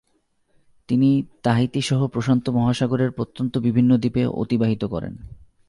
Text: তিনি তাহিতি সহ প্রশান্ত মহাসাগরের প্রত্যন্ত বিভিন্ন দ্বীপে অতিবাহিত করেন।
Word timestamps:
তিনি 0.89 1.09
তাহিতি 1.43 1.81
সহ 1.81 2.07
প্রশান্ত 2.07 2.49
মহাসাগরের 2.49 3.11
প্রত্যন্ত 3.11 3.57
বিভিন্ন 3.57 3.97
দ্বীপে 3.97 4.25
অতিবাহিত 4.25 4.83
করেন। 4.85 5.13